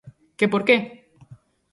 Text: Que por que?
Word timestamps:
Que 0.37 0.45
por 0.51 0.61
que? 0.67 0.77